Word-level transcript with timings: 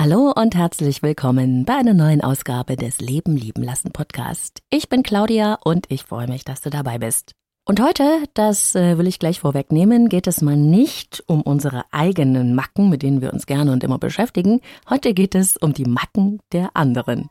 Hallo 0.00 0.32
und 0.32 0.54
herzlich 0.54 1.02
willkommen 1.02 1.64
bei 1.64 1.74
einer 1.74 1.92
neuen 1.92 2.20
Ausgabe 2.20 2.76
des 2.76 3.00
Leben 3.00 3.36
lieben 3.36 3.64
lassen 3.64 3.90
Podcast. 3.90 4.62
Ich 4.70 4.88
bin 4.88 5.02
Claudia 5.02 5.58
und 5.64 5.86
ich 5.88 6.04
freue 6.04 6.28
mich, 6.28 6.44
dass 6.44 6.60
du 6.60 6.70
dabei 6.70 6.98
bist. 6.98 7.32
Und 7.64 7.82
heute, 7.82 8.04
das 8.34 8.76
äh, 8.76 8.96
will 8.96 9.08
ich 9.08 9.18
gleich 9.18 9.40
vorwegnehmen, 9.40 10.08
geht 10.08 10.28
es 10.28 10.40
mal 10.40 10.54
nicht 10.54 11.24
um 11.26 11.42
unsere 11.42 11.82
eigenen 11.90 12.54
Macken, 12.54 12.90
mit 12.90 13.02
denen 13.02 13.20
wir 13.20 13.32
uns 13.32 13.46
gerne 13.46 13.72
und 13.72 13.82
immer 13.82 13.98
beschäftigen. 13.98 14.60
Heute 14.88 15.14
geht 15.14 15.34
es 15.34 15.56
um 15.56 15.72
die 15.72 15.86
Macken 15.86 16.38
der 16.52 16.70
anderen. 16.74 17.28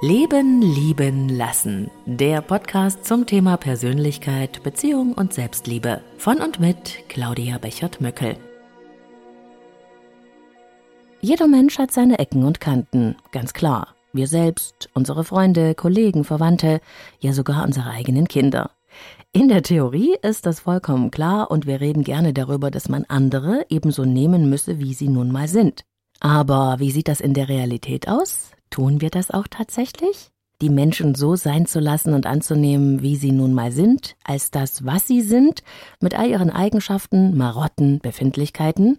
Leben 0.00 0.62
lieben 0.62 1.28
lassen. 1.28 1.90
Der 2.06 2.40
Podcast 2.40 3.04
zum 3.04 3.26
Thema 3.26 3.58
Persönlichkeit, 3.58 4.62
Beziehung 4.62 5.12
und 5.12 5.34
Selbstliebe. 5.34 6.00
Von 6.16 6.38
und 6.38 6.58
mit 6.58 7.06
Claudia 7.10 7.58
Bechert-Möckel. 7.58 8.38
Jeder 11.24 11.46
Mensch 11.46 11.78
hat 11.78 11.90
seine 11.90 12.18
Ecken 12.18 12.44
und 12.44 12.60
Kanten, 12.60 13.16
ganz 13.32 13.54
klar. 13.54 13.94
Wir 14.12 14.26
selbst, 14.26 14.90
unsere 14.92 15.24
Freunde, 15.24 15.74
Kollegen, 15.74 16.22
Verwandte, 16.22 16.82
ja 17.18 17.32
sogar 17.32 17.64
unsere 17.64 17.88
eigenen 17.88 18.28
Kinder. 18.28 18.72
In 19.32 19.48
der 19.48 19.62
Theorie 19.62 20.18
ist 20.20 20.44
das 20.44 20.60
vollkommen 20.60 21.10
klar 21.10 21.50
und 21.50 21.66
wir 21.66 21.80
reden 21.80 22.04
gerne 22.04 22.34
darüber, 22.34 22.70
dass 22.70 22.90
man 22.90 23.06
andere 23.08 23.64
ebenso 23.70 24.04
nehmen 24.04 24.50
müsse, 24.50 24.78
wie 24.80 24.92
sie 24.92 25.08
nun 25.08 25.32
mal 25.32 25.48
sind. 25.48 25.86
Aber 26.20 26.76
wie 26.78 26.90
sieht 26.90 27.08
das 27.08 27.22
in 27.22 27.32
der 27.32 27.48
Realität 27.48 28.06
aus? 28.06 28.50
Tun 28.68 29.00
wir 29.00 29.08
das 29.08 29.30
auch 29.30 29.46
tatsächlich? 29.48 30.30
Die 30.60 30.68
Menschen 30.68 31.14
so 31.14 31.36
sein 31.36 31.64
zu 31.64 31.80
lassen 31.80 32.12
und 32.12 32.26
anzunehmen, 32.26 33.00
wie 33.00 33.16
sie 33.16 33.32
nun 33.32 33.54
mal 33.54 33.72
sind, 33.72 34.14
als 34.24 34.50
das, 34.50 34.84
was 34.84 35.06
sie 35.06 35.22
sind, 35.22 35.62
mit 36.02 36.18
all 36.18 36.28
ihren 36.28 36.50
Eigenschaften, 36.50 37.34
Marotten, 37.34 38.00
Befindlichkeiten? 38.00 38.98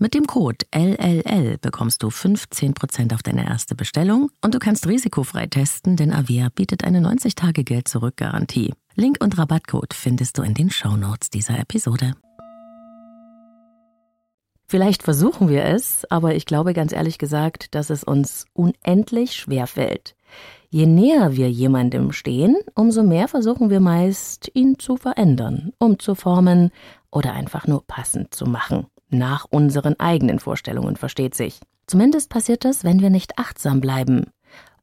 Mit 0.00 0.14
dem 0.14 0.28
Code 0.28 0.64
LLL 0.72 1.58
bekommst 1.58 2.04
du 2.04 2.06
15% 2.06 3.12
auf 3.14 3.22
deine 3.24 3.44
erste 3.44 3.74
Bestellung 3.74 4.30
und 4.44 4.54
du 4.54 4.60
kannst 4.60 4.86
risikofrei 4.86 5.48
testen, 5.48 5.96
denn 5.96 6.12
Avia 6.12 6.50
bietet 6.54 6.84
eine 6.84 7.00
90-Tage-Geld-Zurück-Garantie. 7.00 8.74
Link 8.94 9.16
und 9.20 9.36
Rabattcode 9.36 9.94
findest 9.94 10.38
du 10.38 10.42
in 10.42 10.54
den 10.54 10.70
Shownotes 10.70 11.30
dieser 11.30 11.58
Episode. 11.58 12.12
Vielleicht 14.68 15.02
versuchen 15.02 15.48
wir 15.48 15.64
es, 15.64 16.04
aber 16.10 16.36
ich 16.36 16.46
glaube 16.46 16.74
ganz 16.74 16.92
ehrlich 16.92 17.18
gesagt, 17.18 17.74
dass 17.74 17.90
es 17.90 18.04
uns 18.04 18.44
unendlich 18.52 19.34
schwer 19.34 19.66
fällt. 19.66 20.14
Je 20.70 20.86
näher 20.86 21.36
wir 21.36 21.50
jemandem 21.50 22.12
stehen, 22.12 22.56
umso 22.76 23.02
mehr 23.02 23.26
versuchen 23.26 23.68
wir 23.68 23.80
meist, 23.80 24.48
ihn 24.54 24.78
zu 24.78 24.96
verändern, 24.96 25.72
umzuformen 25.80 26.70
oder 27.10 27.32
einfach 27.32 27.66
nur 27.66 27.84
passend 27.84 28.32
zu 28.32 28.46
machen. 28.46 28.86
Nach 29.10 29.46
unseren 29.48 29.98
eigenen 29.98 30.38
Vorstellungen, 30.38 30.96
versteht 30.96 31.34
sich. 31.34 31.60
Zumindest 31.86 32.28
passiert 32.30 32.64
das, 32.64 32.84
wenn 32.84 33.00
wir 33.00 33.10
nicht 33.10 33.38
achtsam 33.38 33.80
bleiben. 33.80 34.26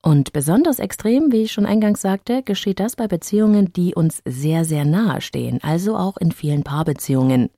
Und 0.01 0.33
besonders 0.33 0.77
extrem, 0.77 1.31
wie 1.31 1.43
ich 1.43 1.51
schon 1.51 1.65
eingangs 1.65 2.01
sagte, 2.01 2.43
geschieht 2.43 2.79
das 2.79 2.95
bei 2.95 3.07
Beziehungen, 3.07 3.73
die 3.73 3.95
uns 3.95 4.21
sehr, 4.23 4.63
sehr 4.63 4.85
nahe 4.85 5.19
stehen, 5.21 5.59
also 5.63 5.97
auch 5.97 6.17
in 6.17 6.31
vielen 6.31 6.63
Paarbeziehungen. 6.63 7.49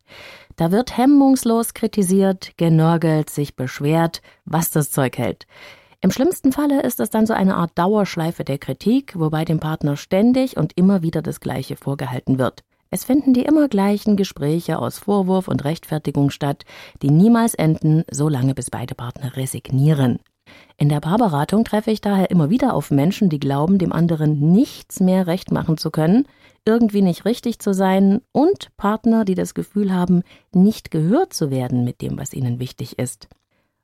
Da 0.55 0.71
wird 0.71 0.97
hemmungslos 0.97 1.73
kritisiert, 1.73 2.51
genörgelt, 2.55 3.29
sich 3.29 3.57
beschwert, 3.57 4.21
was 4.45 4.71
das 4.71 4.91
Zeug 4.91 5.17
hält. 5.17 5.45
Im 5.99 6.11
schlimmsten 6.11 6.51
Falle 6.53 6.83
ist 6.83 6.99
es 6.99 7.09
dann 7.09 7.25
so 7.25 7.33
eine 7.33 7.55
Art 7.55 7.71
Dauerschleife 7.75 8.45
der 8.45 8.59
Kritik, 8.59 9.19
wobei 9.19 9.43
dem 9.43 9.59
Partner 9.59 9.97
ständig 9.97 10.55
und 10.55 10.71
immer 10.77 11.01
wieder 11.01 11.21
das 11.21 11.39
Gleiche 11.41 11.75
vorgehalten 11.75 12.39
wird. 12.39 12.63
Es 12.89 13.03
finden 13.03 13.33
die 13.33 13.43
immer 13.43 13.67
gleichen 13.67 14.15
Gespräche 14.15 14.79
aus 14.79 14.97
Vorwurf 14.97 15.47
und 15.47 15.63
Rechtfertigung 15.65 16.29
statt, 16.29 16.63
die 17.01 17.11
niemals 17.11 17.53
enden, 17.53 18.03
solange 18.09 18.55
bis 18.55 18.69
beide 18.69 18.95
Partner 18.95 19.35
resignieren. 19.35 20.19
In 20.77 20.87
der 20.87 21.01
Paarberatung 21.01 21.65
treffe 21.65 21.91
ich 21.91 21.99
daher 21.99 22.31
immer 22.31 22.49
wieder 22.49 22.73
auf 22.73 22.91
Menschen, 22.91 23.29
die 23.29 23.39
glauben, 23.39 23.77
dem 23.77 23.91
anderen 23.91 24.53
nichts 24.53 24.99
mehr 24.99 25.27
recht 25.27 25.51
machen 25.51 25.77
zu 25.77 25.91
können, 25.91 26.25
irgendwie 26.65 27.01
nicht 27.01 27.25
richtig 27.25 27.59
zu 27.59 27.73
sein 27.73 28.21
und 28.31 28.69
Partner, 28.77 29.25
die 29.25 29.35
das 29.35 29.53
Gefühl 29.53 29.93
haben, 29.93 30.23
nicht 30.53 30.91
gehört 30.91 31.33
zu 31.33 31.51
werden 31.51 31.83
mit 31.83 32.01
dem, 32.01 32.17
was 32.17 32.33
ihnen 32.33 32.59
wichtig 32.59 32.99
ist. 32.99 33.27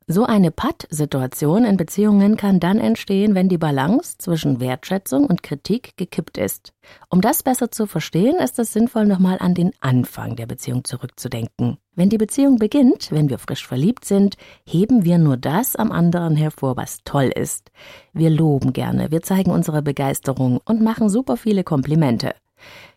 So 0.06 0.24
eine 0.24 0.50
Patt-Situation 0.50 1.64
in 1.64 1.78
Beziehungen 1.78 2.36
kann 2.36 2.60
dann 2.60 2.78
entstehen, 2.78 3.34
wenn 3.34 3.48
die 3.48 3.56
Balance 3.56 4.18
zwischen 4.18 4.60
Wertschätzung 4.60 5.24
und 5.24 5.42
Kritik 5.42 5.96
gekippt 5.96 6.36
ist. 6.36 6.74
Um 7.08 7.22
das 7.22 7.42
besser 7.42 7.70
zu 7.70 7.86
verstehen, 7.86 8.36
ist 8.36 8.58
es 8.58 8.74
sinnvoll, 8.74 9.06
nochmal 9.06 9.38
an 9.40 9.54
den 9.54 9.70
Anfang 9.80 10.36
der 10.36 10.44
Beziehung 10.44 10.84
zurückzudenken. 10.84 11.78
Wenn 11.94 12.10
die 12.10 12.18
Beziehung 12.18 12.58
beginnt, 12.58 13.12
wenn 13.12 13.30
wir 13.30 13.38
frisch 13.38 13.66
verliebt 13.66 14.04
sind, 14.04 14.36
heben 14.66 15.04
wir 15.04 15.16
nur 15.16 15.38
das 15.38 15.74
am 15.74 15.90
anderen 15.90 16.36
hervor, 16.36 16.76
was 16.76 16.98
toll 17.04 17.32
ist. 17.34 17.70
Wir 18.12 18.28
loben 18.28 18.74
gerne, 18.74 19.10
wir 19.10 19.22
zeigen 19.22 19.52
unsere 19.52 19.80
Begeisterung 19.80 20.60
und 20.66 20.82
machen 20.82 21.08
super 21.08 21.38
viele 21.38 21.64
Komplimente. 21.64 22.34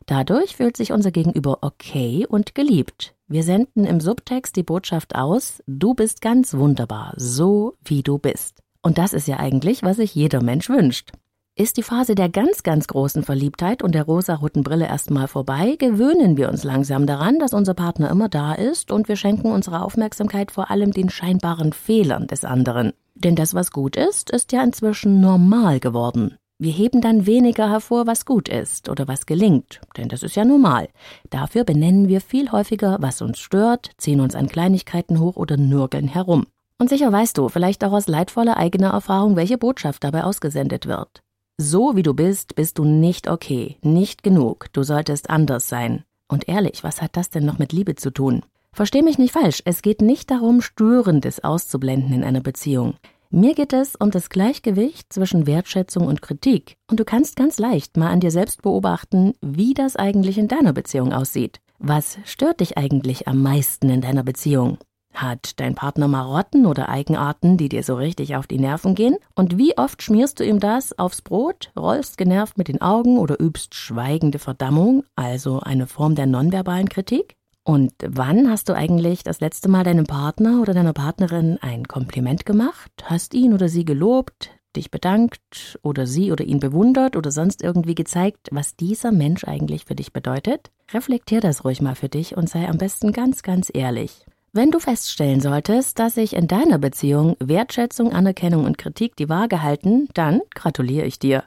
Dadurch 0.08 0.56
fühlt 0.56 0.78
sich 0.78 0.94
unser 0.94 1.12
Gegenüber 1.12 1.58
okay 1.62 2.26
und 2.28 2.56
geliebt. 2.56 3.14
Wir 3.28 3.44
senden 3.44 3.84
im 3.84 4.00
Subtext 4.00 4.56
die 4.56 4.64
Botschaft 4.64 5.16
aus, 5.16 5.62
du 5.68 5.94
bist 5.94 6.22
ganz 6.22 6.54
wunderbar, 6.54 7.14
so 7.18 7.74
wie 7.84 8.04
du 8.04 8.18
bist. 8.18 8.64
Und 8.82 8.98
das 8.98 9.12
ist 9.12 9.28
ja 9.28 9.38
eigentlich, 9.38 9.84
was 9.84 9.98
sich 9.98 10.16
jeder 10.16 10.42
Mensch 10.42 10.70
wünscht. 10.70 11.12
Ist 11.56 11.76
die 11.76 11.84
Phase 11.84 12.16
der 12.16 12.30
ganz, 12.30 12.64
ganz 12.64 12.88
großen 12.88 13.24
Verliebtheit 13.24 13.84
und 13.84 13.96
der 13.96 14.04
rosaroten 14.04 14.64
Brille 14.64 14.88
erstmal 14.88 15.28
vorbei, 15.28 15.76
gewöhnen 15.78 16.38
wir 16.38 16.48
uns 16.48 16.64
langsam 16.64 17.06
daran, 17.06 17.38
dass 17.40 17.54
unser 17.54 17.74
Partner 17.74 18.10
immer 18.10 18.30
da 18.30 18.54
ist 18.54 18.92
und 18.92 19.10
wir 19.10 19.18
schenken 19.18 19.52
unsere 19.52 19.82
Aufmerksamkeit 19.82 20.52
vor 20.52 20.72
allem 20.72 20.92
den 20.92 21.10
scheinbaren 21.10 21.74
Fehlern 21.74 22.28
des 22.28 22.46
anderen. 22.46 22.94
Denn 23.16 23.36
das, 23.36 23.54
was 23.54 23.72
gut 23.72 23.98
ist, 23.98 24.30
ist 24.30 24.54
ja 24.54 24.64
inzwischen 24.64 25.20
normal 25.20 25.82
geworden. 25.82 26.38
Wir 26.60 26.72
heben 26.72 27.02
dann 27.02 27.28
weniger 27.28 27.70
hervor, 27.70 28.08
was 28.08 28.26
gut 28.26 28.50
ist 28.50 28.90
oder 28.90 29.08
was 29.08 29.28
gelingt, 29.28 29.80
denn 29.96 30.08
das 30.08 30.24
ist 30.24 30.36
ja 30.36 30.44
normal. 30.44 30.90
Dafür 31.30 31.64
benennen 31.64 32.08
wir 32.08 32.20
viel 32.20 32.52
häufiger, 32.52 32.98
was 33.00 33.22
uns 33.22 33.38
stört, 33.38 33.92
ziehen 33.98 34.20
uns 34.20 34.34
an 34.34 34.48
Kleinigkeiten 34.48 35.20
hoch 35.20 35.36
oder 35.36 35.56
nörgeln 35.56 36.08
herum. 36.08 36.48
Und 36.80 36.90
sicher 36.90 37.12
weißt 37.12 37.38
du, 37.38 37.50
vielleicht 37.50 37.84
auch 37.84 37.92
aus 37.92 38.08
leidvoller 38.08 38.58
eigener 38.58 38.90
Erfahrung, 38.90 39.36
welche 39.36 39.60
Botschaft 39.60 40.04
dabei 40.04 40.24
ausgesendet 40.24 40.88
wird. 40.88 41.22
So 41.60 41.96
wie 41.96 42.04
du 42.04 42.16
bist, 42.16 42.56
bist 42.56 42.80
du 42.80 42.86
nicht 42.86 43.30
okay, 43.30 43.78
nicht 43.84 44.24
genug, 44.24 44.66
du 44.74 44.82
solltest 44.82 45.30
anders 45.30 45.70
sein. 45.70 46.06
Und 46.28 46.48
ehrlich, 46.48 46.84
was 46.84 47.04
hat 47.04 47.18
das 47.18 47.30
denn 47.30 47.46
noch 47.46 47.60
mit 47.60 47.72
Liebe 47.72 47.94
zu 47.94 48.10
tun? 48.10 48.42
Versteh 48.74 49.04
mich 49.04 49.20
nicht 49.20 49.34
falsch, 49.34 49.62
es 49.66 49.84
geht 49.84 50.02
nicht 50.02 50.32
darum, 50.32 50.62
Störendes 50.62 51.44
auszublenden 51.44 52.14
in 52.14 52.24
einer 52.24 52.42
Beziehung. 52.42 52.96
Mir 53.30 53.56
geht 53.56 53.74
es 53.74 53.96
um 53.98 54.10
das 54.10 54.30
Gleichgewicht 54.30 55.12
zwischen 55.12 55.48
Wertschätzung 55.48 56.08
und 56.08 56.22
Kritik. 56.22 56.78
Und 56.90 57.00
du 57.00 57.04
kannst 57.04 57.36
ganz 57.36 57.60
leicht 57.60 57.98
mal 57.98 58.10
an 58.10 58.22
dir 58.22 58.32
selbst 58.32 58.62
beobachten, 58.62 59.34
wie 59.42 59.74
das 59.74 59.98
eigentlich 59.98 60.38
in 60.38 60.48
deiner 60.48 60.72
Beziehung 60.72 61.12
aussieht. 61.12 61.60
Was 61.78 62.18
stört 62.24 62.62
dich 62.62 62.78
eigentlich 62.78 63.28
am 63.28 63.42
meisten 63.42 63.90
in 63.90 64.00
deiner 64.00 64.24
Beziehung? 64.24 64.78
Hat 65.14 65.60
dein 65.60 65.76
Partner 65.76 66.08
Marotten 66.08 66.66
oder 66.66 66.88
Eigenarten, 66.88 67.58
die 67.58 67.68
dir 67.68 67.84
so 67.84 67.96
richtig 67.96 68.38
auf 68.38 68.48
die 68.48 68.60
Nerven 68.60 68.96
gehen? 68.96 69.18
Und 69.36 69.58
wie 69.58 69.78
oft 69.78 70.02
schmierst 70.02 70.40
du 70.40 70.46
ihm 70.46 70.62
das 70.62 70.98
aufs 70.98 71.22
Brot, 71.22 71.72
rollst 71.78 72.18
genervt 72.18 72.58
mit 72.58 72.70
den 72.70 72.82
Augen 72.82 73.18
oder 73.18 73.42
übst 73.42 73.76
schweigende 73.76 74.40
Verdammung, 74.40 75.04
also 75.16 75.60
eine 75.60 75.88
Form 75.88 76.16
der 76.16 76.28
nonverbalen 76.28 76.88
Kritik? 76.88 77.36
Und 77.68 77.92
wann 78.02 78.50
hast 78.50 78.70
du 78.70 78.74
eigentlich 78.74 79.24
das 79.24 79.42
letzte 79.42 79.68
Mal 79.68 79.84
deinem 79.84 80.06
Partner 80.06 80.62
oder 80.62 80.74
deiner 80.74 80.94
Partnerin 80.94 81.58
ein 81.60 81.86
Kompliment 81.86 82.46
gemacht? 82.46 82.90
Hast 83.04 83.34
ihn 83.34 83.54
oder 83.54 83.68
sie 83.68 83.84
gelobt, 83.84 84.52
dich 84.78 84.90
bedankt 84.90 85.78
oder 85.82 86.08
sie 86.08 86.32
oder 86.32 86.46
ihn 86.46 86.62
bewundert 86.62 87.18
oder 87.18 87.30
sonst 87.30 87.62
irgendwie 87.62 87.94
gezeigt, 87.94 88.48
was 88.52 88.78
dieser 88.78 89.12
Mensch 89.12 89.44
eigentlich 89.44 89.84
für 89.84 89.96
dich 89.96 90.14
bedeutet? 90.14 90.72
Reflektier 90.94 91.42
das 91.42 91.66
ruhig 91.66 91.82
mal 91.82 91.96
für 91.96 92.08
dich 92.08 92.38
und 92.38 92.50
sei 92.50 92.70
am 92.70 92.78
besten 92.78 93.12
ganz, 93.12 93.44
ganz 93.44 93.70
ehrlich. 93.74 94.26
Wenn 94.54 94.72
du 94.72 94.80
feststellen 94.80 95.42
solltest, 95.42 96.00
dass 96.00 96.16
sich 96.16 96.38
in 96.38 96.48
deiner 96.48 96.78
Beziehung 96.78 97.36
Wertschätzung, 97.40 98.14
Anerkennung 98.14 98.64
und 98.64 98.78
Kritik 98.78 99.18
die 99.18 99.28
Waage 99.28 99.62
halten, 99.62 100.08
dann 100.14 100.40
gratuliere 100.56 101.06
ich 101.06 101.20
dir. 101.20 101.44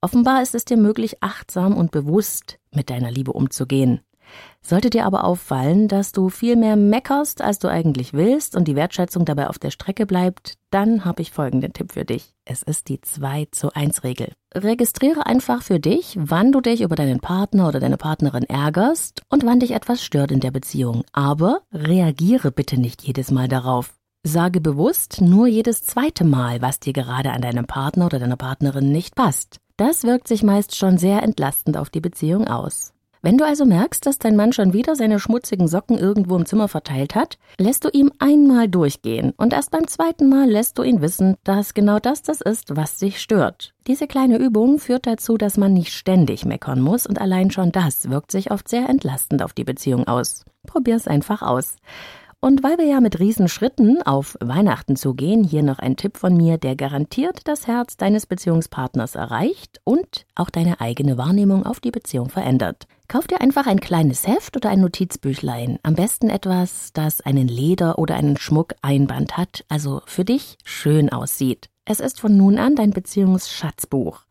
Offenbar 0.00 0.42
ist 0.42 0.54
es 0.54 0.64
dir 0.64 0.76
möglich, 0.76 1.24
achtsam 1.24 1.76
und 1.76 1.90
bewusst 1.90 2.60
mit 2.72 2.88
deiner 2.88 3.10
Liebe 3.10 3.32
umzugehen. 3.32 4.00
Sollte 4.60 4.90
dir 4.90 5.06
aber 5.06 5.24
auffallen, 5.24 5.86
dass 5.86 6.12
du 6.12 6.28
viel 6.28 6.56
mehr 6.56 6.76
meckerst, 6.76 7.40
als 7.40 7.58
du 7.58 7.68
eigentlich 7.68 8.12
willst 8.12 8.56
und 8.56 8.66
die 8.66 8.74
Wertschätzung 8.74 9.24
dabei 9.24 9.48
auf 9.48 9.58
der 9.58 9.70
Strecke 9.70 10.06
bleibt, 10.06 10.54
dann 10.70 11.04
habe 11.04 11.22
ich 11.22 11.30
folgenden 11.30 11.72
Tipp 11.72 11.92
für 11.92 12.04
dich. 12.04 12.34
Es 12.44 12.62
ist 12.62 12.88
die 12.88 13.00
2 13.00 13.48
zu 13.52 13.72
1 13.74 14.02
Regel. 14.02 14.32
Registriere 14.54 15.26
einfach 15.26 15.62
für 15.62 15.78
dich, 15.78 16.16
wann 16.18 16.50
du 16.50 16.60
dich 16.60 16.80
über 16.80 16.96
deinen 16.96 17.20
Partner 17.20 17.68
oder 17.68 17.78
deine 17.78 17.96
Partnerin 17.96 18.44
ärgerst 18.44 19.22
und 19.28 19.44
wann 19.44 19.60
dich 19.60 19.70
etwas 19.70 20.02
stört 20.02 20.32
in 20.32 20.40
der 20.40 20.50
Beziehung. 20.50 21.04
Aber 21.12 21.60
reagiere 21.72 22.50
bitte 22.50 22.80
nicht 22.80 23.02
jedes 23.02 23.30
Mal 23.30 23.48
darauf. 23.48 23.94
Sage 24.24 24.60
bewusst 24.60 25.20
nur 25.20 25.46
jedes 25.46 25.82
zweite 25.84 26.24
Mal, 26.24 26.60
was 26.60 26.80
dir 26.80 26.92
gerade 26.92 27.30
an 27.30 27.42
deinem 27.42 27.66
Partner 27.66 28.06
oder 28.06 28.18
deiner 28.18 28.36
Partnerin 28.36 28.90
nicht 28.90 29.14
passt. 29.14 29.60
Das 29.76 30.02
wirkt 30.02 30.26
sich 30.26 30.42
meist 30.42 30.74
schon 30.74 30.98
sehr 30.98 31.22
entlastend 31.22 31.76
auf 31.76 31.90
die 31.90 32.00
Beziehung 32.00 32.48
aus. 32.48 32.92
Wenn 33.26 33.38
du 33.38 33.44
also 33.44 33.64
merkst, 33.64 34.06
dass 34.06 34.20
dein 34.20 34.36
Mann 34.36 34.52
schon 34.52 34.72
wieder 34.72 34.94
seine 34.94 35.18
schmutzigen 35.18 35.66
Socken 35.66 35.98
irgendwo 35.98 36.36
im 36.36 36.46
Zimmer 36.46 36.68
verteilt 36.68 37.16
hat, 37.16 37.38
lässt 37.58 37.84
du 37.84 37.88
ihm 37.88 38.12
einmal 38.20 38.68
durchgehen 38.68 39.32
und 39.36 39.52
erst 39.52 39.72
beim 39.72 39.88
zweiten 39.88 40.28
Mal 40.28 40.48
lässt 40.48 40.78
du 40.78 40.84
ihn 40.84 41.00
wissen, 41.00 41.34
dass 41.42 41.74
genau 41.74 41.98
das 41.98 42.22
das 42.22 42.40
ist, 42.40 42.76
was 42.76 43.00
sich 43.00 43.20
stört. 43.20 43.74
Diese 43.88 44.06
kleine 44.06 44.38
Übung 44.38 44.78
führt 44.78 45.08
dazu, 45.08 45.38
dass 45.38 45.56
man 45.56 45.72
nicht 45.72 45.92
ständig 45.92 46.44
meckern 46.44 46.80
muss 46.80 47.04
und 47.04 47.20
allein 47.20 47.50
schon 47.50 47.72
das 47.72 48.10
wirkt 48.10 48.30
sich 48.30 48.52
oft 48.52 48.68
sehr 48.68 48.88
entlastend 48.88 49.42
auf 49.42 49.54
die 49.54 49.64
Beziehung 49.64 50.06
aus. 50.06 50.44
Probier's 50.64 51.08
einfach 51.08 51.42
aus. 51.42 51.78
Und 52.38 52.62
weil 52.62 52.78
wir 52.78 52.84
ja 52.84 53.00
mit 53.00 53.18
Riesenschritten 53.18 54.02
auf 54.02 54.36
Weihnachten 54.40 54.94
zugehen, 54.94 55.42
hier 55.42 55.64
noch 55.64 55.80
ein 55.80 55.96
Tipp 55.96 56.16
von 56.16 56.36
mir, 56.36 56.58
der 56.58 56.76
garantiert 56.76 57.40
das 57.48 57.66
Herz 57.66 57.96
deines 57.96 58.26
Beziehungspartners 58.26 59.16
erreicht 59.16 59.80
und 59.82 60.26
auch 60.36 60.50
deine 60.50 60.80
eigene 60.80 61.18
Wahrnehmung 61.18 61.66
auf 61.66 61.80
die 61.80 61.90
Beziehung 61.90 62.28
verändert. 62.28 62.86
Kauf 63.08 63.28
dir 63.28 63.40
einfach 63.40 63.66
ein 63.66 63.78
kleines 63.78 64.26
Heft 64.26 64.56
oder 64.56 64.68
ein 64.70 64.80
Notizbüchlein. 64.80 65.78
Am 65.84 65.94
besten 65.94 66.28
etwas, 66.28 66.92
das 66.92 67.20
einen 67.20 67.46
Leder- 67.46 67.98
oder 67.98 68.16
einen 68.16 68.36
Schmuckeinband 68.36 69.36
hat, 69.36 69.64
also 69.68 70.02
für 70.06 70.24
dich 70.24 70.58
schön 70.64 71.10
aussieht. 71.10 71.70
Es 71.84 72.00
ist 72.00 72.20
von 72.20 72.36
nun 72.36 72.58
an 72.58 72.74
dein 72.74 72.90
Beziehungsschatzbuch. 72.90 74.22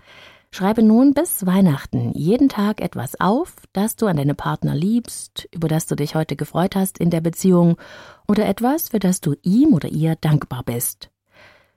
Schreibe 0.51 0.83
nun 0.83 1.13
bis 1.13 1.45
Weihnachten 1.45 2.11
jeden 2.13 2.49
Tag 2.49 2.81
etwas 2.81 3.19
auf, 3.19 3.55
das 3.71 3.95
du 3.95 4.07
an 4.07 4.17
deine 4.17 4.35
Partner 4.35 4.75
liebst, 4.75 5.47
über 5.53 5.69
das 5.69 5.85
du 5.85 5.95
dich 5.95 6.15
heute 6.15 6.35
gefreut 6.35 6.75
hast 6.75 6.97
in 6.97 7.09
der 7.09 7.21
Beziehung 7.21 7.77
oder 8.27 8.45
etwas, 8.45 8.89
für 8.89 8.99
das 8.99 9.21
du 9.21 9.35
ihm 9.41 9.73
oder 9.73 9.87
ihr 9.87 10.15
dankbar 10.15 10.63
bist. 10.63 11.09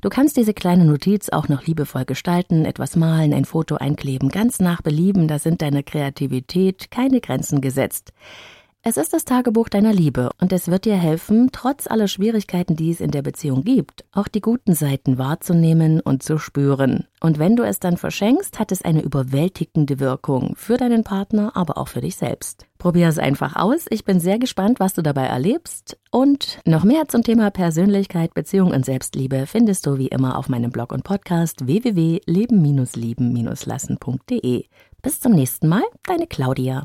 Du 0.01 0.11
kannst 0.11 0.37
diese 0.37 0.55
kleine 0.55 0.85
Notiz 0.85 1.29
auch 1.29 1.49
noch 1.49 1.67
liebevoll 1.67 2.05
gestalten, 2.05 2.65
etwas 2.65 2.95
malen, 2.95 3.35
ein 3.35 3.45
Foto 3.45 3.75
einkleben, 3.75 4.29
ganz 4.29 4.61
nach 4.61 4.81
Belieben, 4.81 5.27
da 5.27 5.41
sind 5.41 5.61
deiner 5.61 5.83
Kreativität 5.83 6.93
keine 6.93 7.21
Grenzen 7.21 7.61
gesetzt. 7.61 8.13
Es 8.89 8.97
ist 8.97 9.13
das 9.13 9.27
Tagebuch 9.27 9.69
deiner 9.69 9.93
Liebe 9.93 10.31
und 10.41 10.51
es 10.51 10.69
wird 10.69 10.87
dir 10.87 10.97
helfen, 10.97 11.51
trotz 11.53 11.87
aller 11.87 12.09
Schwierigkeiten, 12.09 12.75
die 12.75 12.91
es 12.91 13.03
in 13.03 13.11
der 13.11 13.21
Beziehung 13.21 13.63
gibt, 13.63 14.07
auch 14.13 14.29
die 14.29 14.41
guten 14.41 14.73
Seiten 14.73 15.19
wahrzunehmen 15.19 16.01
und 16.01 16.23
zu 16.23 16.39
spüren. 16.39 17.05
Und 17.21 17.39
wenn 17.39 17.55
du 17.55 17.65
es 17.65 17.81
dann 17.81 17.99
verschenkst, 17.99 18.59
hat 18.59 18.73
es 18.73 18.81
eine 18.81 19.03
überwältigende 19.03 20.01
Wirkung 20.01 20.55
für 20.57 20.79
deinen 20.79 21.05
Partner, 21.05 21.55
aber 21.55 21.77
auch 21.77 21.89
für 21.89 22.01
dich 22.01 22.17
selbst. 22.17 22.65
Probier 22.79 23.09
es 23.09 23.19
einfach 23.19 23.57
aus. 23.57 23.85
Ich 23.91 24.07
bin 24.07 24.21
sehr 24.21 24.39
gespannt, 24.39 24.81
was 24.81 24.95
du 24.95 25.03
dabei 25.03 25.27
erlebst. 25.27 25.99
Und 26.11 26.61
noch 26.65 26.85
mehr 26.85 27.09
zum 27.09 27.23
Thema 27.23 27.51
Persönlichkeit, 27.51 28.33
Beziehung 28.33 28.71
und 28.71 28.87
Selbstliebe 28.87 29.45
findest 29.45 29.85
du 29.85 29.99
wie 29.99 30.09
immer 30.09 30.39
auf 30.39 30.49
meinem 30.49 30.71
Blog 30.71 30.93
und 30.93 31.05
Podcast 31.05 31.67
www.leben-lieben-lassen.de. 31.67 34.65
Bis 35.03 35.21
zum 35.21 35.33
nächsten 35.33 35.69
Mal, 35.69 35.83
deine 36.07 36.27
Claudia. 36.27 36.85